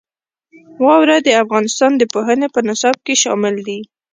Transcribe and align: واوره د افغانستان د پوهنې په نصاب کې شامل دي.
واوره 0.83 1.17
د 1.23 1.29
افغانستان 1.43 1.91
د 1.97 2.03
پوهنې 2.13 2.47
په 2.55 2.59
نصاب 2.67 2.97
کې 3.05 3.13
شامل 3.23 3.55
دي. 3.67 3.79